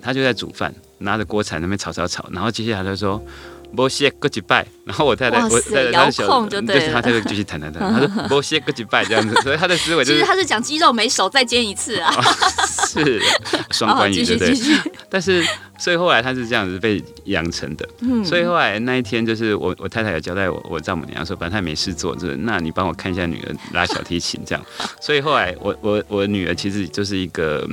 [0.00, 3.20] 她就在煮饭，拿着锅铲那边炒炒炒，然后接下来她就说。
[3.72, 7.92] 摩西过几拜，然后我太太，我太太小，就是他就会继续弹弹弹。
[7.92, 12.10] 他说摩西过几拜这样子，所以他的思维就是， 其实他是讲肌肉没熟再煎一次啊，
[12.86, 13.20] 是
[13.70, 14.54] 双关语对不对？
[15.10, 15.44] 但是
[15.78, 17.88] 所以后来他是这样子被养成的，
[18.24, 24.64] 所以后来那一天就是我我太太有交代我我丈母娘说，反正她没事做，就是那你帮我看一下女儿拉小提琴这样。
[25.00, 27.68] 所以后来我我我女儿其实就是一个。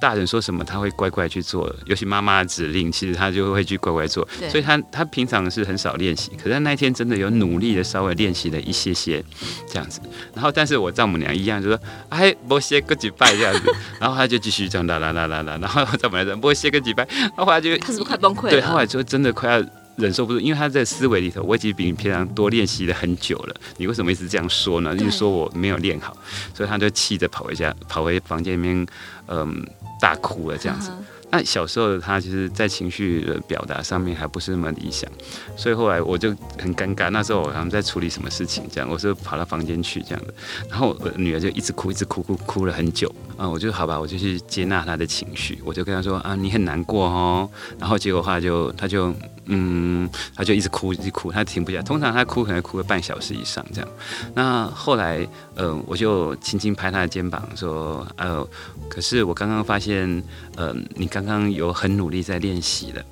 [0.00, 1.74] 大人说什么，他会乖乖去做。
[1.86, 4.26] 尤其妈妈的指令，其实他就会去乖乖做。
[4.48, 9.24] 所以他他平常是很少练习，可是那一天真的有努力的稍微练习了一些些
[9.68, 10.00] 这样子。
[10.34, 11.80] 然后，但是我丈母娘一样就说
[12.10, 13.72] ：“哎，我歇个几拜这样子。
[13.98, 15.58] ”然后他就继续这样啦啦啦啦啦。
[15.60, 18.50] 然后我丈母娘说：“我歇个几拜。”然后后来就他是不是快崩溃了？
[18.50, 19.64] 对，后来就真的快要
[19.96, 23.56] 忍受不住，因为他在思维里头，我已经比你平常多练习了很久了。
[23.76, 24.94] 你为什么一直这样说呢？
[24.94, 26.16] 对就是说我没有练好，
[26.54, 28.86] 所以他就气着跑回家，跑回房间里面，
[29.28, 29.66] 嗯。
[29.98, 30.90] 大哭了这样子，
[31.30, 35.10] 那小时候的他其实，在情绪的表达上面还不是那么理想，
[35.56, 37.10] 所以后来我就很尴尬。
[37.10, 40.32] 那时候我好像在处理什么事情，这样，我是跑到房间去这样的，
[40.70, 43.12] 然后我女儿就一直哭，一直哭，哭哭了很久。
[43.36, 47.46] 啊，我就好吧，我就去接纳她的情绪，我就跟她说啊，你很难过哦。
[47.78, 51.82] 然后结果话就，她就，嗯，她就一直哭，一直哭，她停不下。
[51.82, 53.90] 通常她哭可能哭个半小时以上这样。
[54.32, 55.18] 那后来，
[55.56, 58.48] 嗯、呃，我就轻轻拍她的肩膀说，呃，
[58.88, 60.08] 可是我刚刚发现，
[60.56, 63.02] 嗯、呃，你刚刚有很努力在练习了。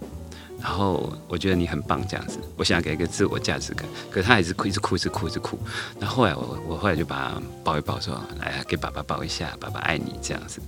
[0.60, 3.86] 然后我觉得你很棒，这样子，我想给一个自我价值感。
[4.10, 5.58] 可是他还是哭，一直哭，一直哭，一直哭。
[6.00, 10.62] 然后后来我我后来就把他抱一抱，说：“来，给爸爸抱一下，爸爸爱你。”这样子。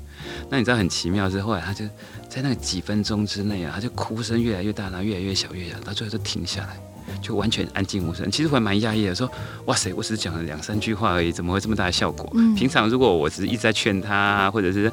[0.51, 1.87] 那你知道很奇妙是，后来他就
[2.28, 6.78] 在那几分钟之内啊，他就哭声越来越大，然后越来越小，越小，到最后就停下来。
[7.21, 8.31] 就完全安静无声。
[8.31, 9.31] 其实我还蛮讶异的，说
[9.67, 12.31] 哇塞，我只是讲了两三句话而已，怎么会这么大的效果？
[12.35, 14.91] 嗯、平常如果我只是一直在劝他，或者是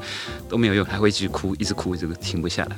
[0.50, 2.78] 都没有用，他会一直哭，一直哭，一直停不下来。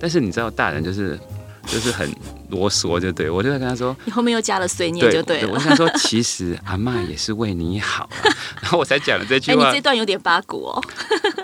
[0.00, 1.18] 但是你知道，大人就是
[1.66, 2.08] 就是很
[2.48, 8.28] 啰嗦，就对我就在跟他说，你后面又加了碎念，就对我想说，其实阿嬷也是为你好，啊，
[8.62, 9.64] 然后我才讲了这句话。
[9.64, 10.82] 哎，你这段有点八股哦。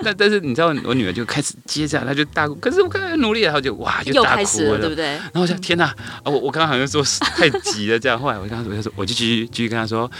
[0.02, 2.54] 但但是你知道，我女儿就开始接着，她就大哭。
[2.56, 5.06] 可是我刚才努力了，然后就哇，就又开始了，对不对？
[5.06, 7.02] 然后我想，天哪，啊，我我刚刚好像说
[7.36, 8.18] 太急了，这样。
[8.18, 10.10] 后来我跟她说，我就说，我就继续继续跟她说。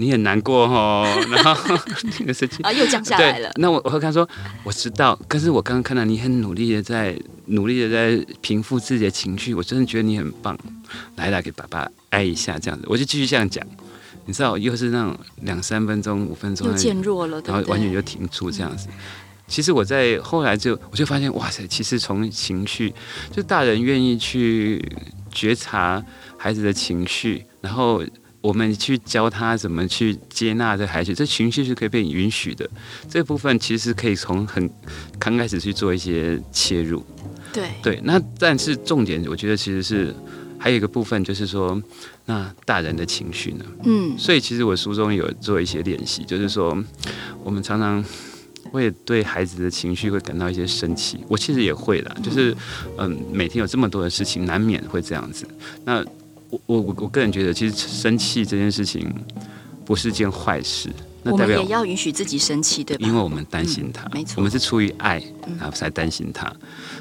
[0.00, 1.78] 你很难过哦， 然后
[2.18, 3.50] 那个事情啊又降下来了。
[3.56, 4.26] 那我我会跟他说，
[4.64, 7.14] 我知道，可是我刚刚看到你很努力的在
[7.46, 10.58] 努力的在平复自己的情绪，我真的觉得你很棒。
[11.16, 13.64] 来来，给爸爸爱一下，这样子，我就继续这样讲。
[14.24, 18.88] 你知道，又是那种两三分钟、五分钟又渐弱了，然后完全就停住这样子。
[19.46, 22.94] 其实我在后来就我就发现，哇塞，其实从情绪，
[23.30, 24.82] 就大人愿意去
[25.30, 26.02] 觉察
[26.38, 28.02] 孩子的情绪，然后。
[28.40, 32.68] 我们去教他怎么去接纳这孩子，这情绪是可以被允许的。
[33.08, 34.68] 这部分其实可以从很
[35.18, 37.04] 刚开始去做一些切入。
[37.52, 40.14] 对对，那但是重点，我觉得其实是
[40.58, 41.82] 还有一个部分，就是说，
[42.26, 43.64] 那大人的情绪呢？
[43.84, 46.76] 嗯，所以其实我书中有做一些练习，就是说，
[47.42, 48.02] 我们常常
[48.70, 52.56] 会对孩子的情绪会感到一些生气，我其实也会的，就是
[52.96, 55.44] 嗯，每天有这么多的事情，难免会这样子。
[55.84, 56.04] 那
[56.50, 59.12] 我我我个人觉得，其实生气这件事情
[59.84, 60.90] 不是件坏事。
[61.22, 63.06] 那代表我们也要允许自己生气，对吧？
[63.06, 65.22] 因为我们担心他，嗯、没错，我们是出于爱，
[65.58, 66.46] 然后才担心他。
[66.48, 66.56] 嗯、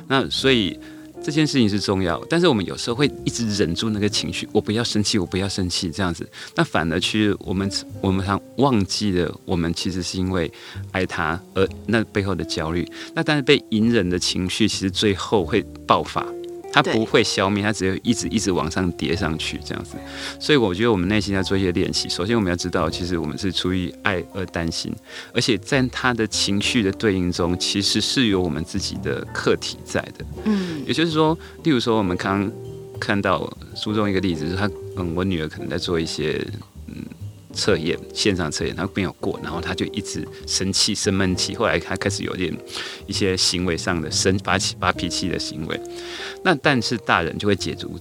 [0.07, 0.77] 那所以
[1.23, 7.71] 这件事情是重要，但是我们有时候会一直忍住那个情绪，我不要生气，我不要生气，这样子，那反而去我们
[8.01, 10.51] 我们常忘记了，我们其实是因为
[10.91, 12.85] 爱他，而那背后的焦虑。
[13.15, 16.25] 那但是被隐忍的情绪，其实最后会爆发。
[16.71, 19.95] 它不会消灭，它只有一直一直往上叠上去这样子，
[20.39, 22.07] 所以我觉得我们内心要做一些练习。
[22.07, 24.93] 首先，我们要知道，其实我们是出于爱而担心，
[25.33, 30.25] 而且在他的情绪的对应中，其实是有我们自己的课题在的。
[30.45, 32.51] 嗯，也就是说，例如说，我们刚刚
[32.99, 36.45] 看到书中一个例子，是他嗯，我女儿可能在做一些。
[37.53, 41.55] 测验线上测验，他没有过，然后他就一直生气、生闷气。
[41.55, 42.55] 后来他开始有点
[43.07, 45.79] 一些行为上的生发起发脾气的行为。
[46.43, 47.99] 那但是大人就会解读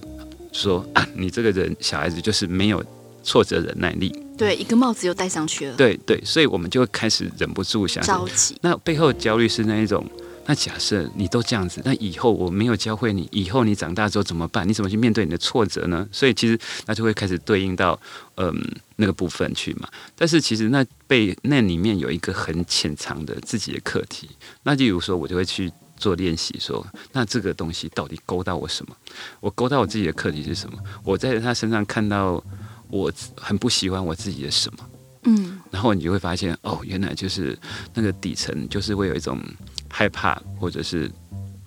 [0.51, 2.83] 说啊，你这个人小孩子就是没有
[3.23, 4.13] 挫折忍耐力。
[4.37, 5.75] 对，一个帽子又戴上去了。
[5.75, 8.55] 对对，所以我们就会开始忍不住想着急。
[8.61, 10.05] 那背后焦虑是那一种。
[10.49, 14.67] 那假设你都这样子，那以后我没有教会你，以后你长大之后怎么办？
[14.67, 16.09] 你怎么去面对你的挫折呢？
[16.11, 17.99] 所以其实那就会开始对应到
[18.35, 18.51] 嗯
[18.95, 19.87] 那个部分去嘛。
[20.15, 24.27] 但是其实那被那里面有一个很潜藏的自己的课题。
[24.63, 28.95] 那例如说，我就会去做练习，说那这个东西到底勾到我什么？
[29.39, 30.79] 我勾到我自己的课题是什么？
[31.03, 32.43] 我在他身上看到
[32.87, 34.89] 我很不喜欢我自己的什么？
[35.25, 37.55] 嗯，然后你就会发现哦，原来就是
[37.93, 39.39] 那个底层就是会有一种。
[39.89, 41.11] 害怕，或者是。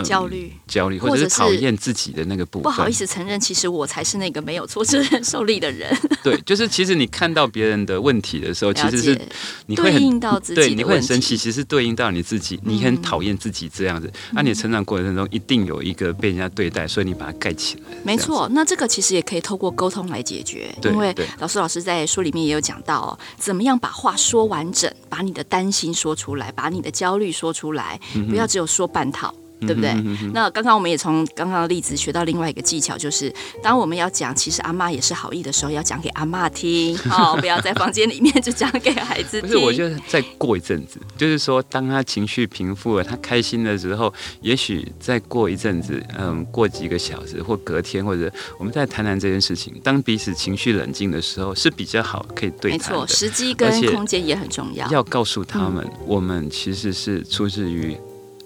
[0.03, 5.97] 焦虑、焦虑，或者是讨厌自己的那个部分，不好意思承认，其实我才是那个没有挫折忍受力的人。
[6.23, 9.21] 对，就是其实你看到别人的问题的时候，其实是
[9.67, 14.11] 你会很对应到自己对，你会很生气，其实对应到你自己，你很讨厌自己这样子。
[14.33, 17.83] 那、嗯啊、你成长过程中一定有一个被人家对待，所以你把它盖起来。
[18.05, 27.99] 没错，那这个其实也可以透过沟通来解决，对，因为老师老师在书里面也有讲到哦，怎么样把话说完整，把你的担心说出来，把你的焦虑说出来，
[28.29, 29.35] 不要只有说半套。
[29.67, 29.91] 对不对？
[29.91, 33.33] 嗯、哼哼哼，那刚刚我们也从刚刚的例子学到另外一个技巧，就是
[33.63, 39.51] 当我们要讲其实阿妈也是好意的时候，要讲给阿妈听，好、哦， 不要在房间里面就讲给孩子听。
[39.51, 49.81] 不是，我觉得再过一阵子，就是说，当他情绪平复了，他开心的时候，也许再过一阵子，嗯，过几个小时或隔天，或者我们再谈谈这件事情。
[49.83, 53.01] 当彼此情绪冷静的时候，是比较好可以对谈的。
[53.01, 54.89] 没错，时机跟空间也很重要。
[54.91, 57.97] 要告诉他们，嗯、我们其实是出自于。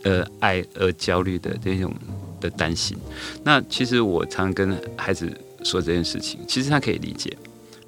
[0.07, 1.93] 呃，爱而焦虑的这种
[2.41, 2.97] 的担心，
[3.43, 5.29] 那其实我常跟孩子
[5.65, 7.37] 说这件事情，其实他可以理解。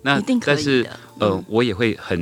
[0.02, 0.84] 那但是
[1.20, 2.20] 呃，我也会很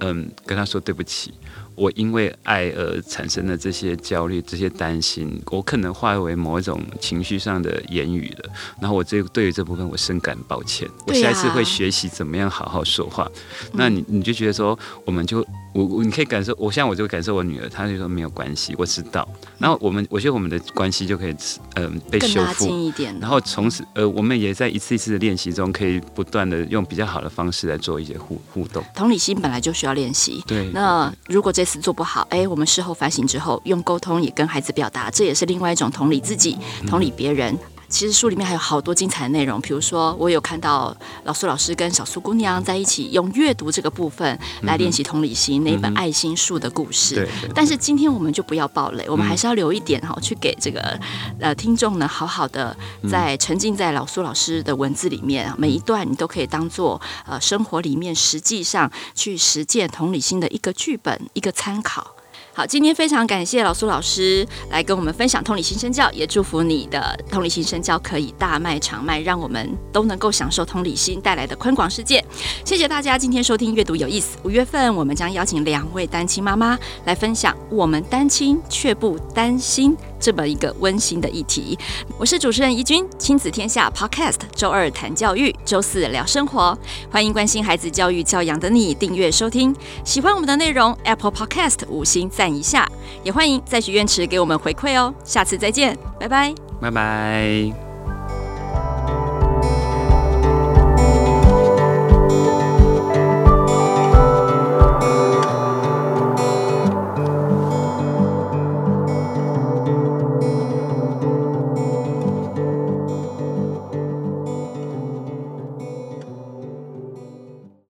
[0.00, 1.32] 嗯、呃、跟他说对不起。
[1.76, 8.50] 我因为爱而产生的这些焦虑、这些担心，我可能化为某一种情绪上的言语了。
[8.80, 10.88] 然后我这对于这部分，我深感抱歉。
[11.06, 13.30] 我下一次会学习怎么样好好说话。
[13.72, 19.28] 那你你就觉得说，我们就我我你可以感受，我现在我就感受我女儿，她就说没有关系，我知道。
[19.58, 21.32] 然后我们我觉得我们的关系就可以
[21.74, 23.14] 嗯、呃、被修复一点。
[23.20, 28.82] 然后从此呃，我们也在一次一次的练习中，可以不断的用比较好的方式来做一些互互动。
[28.94, 30.42] 同理心本来就需要练习。
[30.46, 30.70] 对。
[30.72, 36.56] 那如果这次做不好，哎，我们事后反省之后，用沟通也跟孩子表达，这也是另外一种同理自己、
[36.86, 37.56] 同理别人。
[37.88, 47.14] 其实书里面还有好多精彩的内容，比如说我有看到老苏老师跟小苏姑娘在一起用阅读这个部分来练习同理心，那一本《爱心树》的故事。
[47.14, 47.28] 对。
[47.54, 50.98] 但是今天我们就不要暴雷，我们还是要留一点哈，去给这个
[51.40, 52.76] 呃听众呢，好好的
[53.08, 62.15] 在沉浸在老苏老师的文字里面，每一段你都可以当做呃生活里面实际上去实践同理心的一个剧本，一个参考。
[62.56, 72.24] 好，今天非常感谢老苏老师来跟我们分享同理心身教，也祝福你的同理心身教可以大卖长卖，让我们都能够享受同理心带来的宽广世界。
[72.64, 74.38] 谢谢大家今天收听阅读有意思。
[74.42, 79.94] 五月份我们将邀请两位单亲妈妈来分享我们单亲却不担心。
[80.18, 81.78] 这么一个温馨的议题，
[82.18, 86.76] 我是主持人怡君，亲子天下 Podcast，周二谈教育，周四聊生活，
[87.10, 89.74] 欢迎关心孩子教育教养的你订阅收听。
[90.04, 92.90] 喜欢我们的内容，Apple Podcast 五星赞一下，
[93.22, 95.14] 也欢迎在许愿池给我们回馈哦。
[95.24, 97.85] 下次再见，拜拜，拜拜。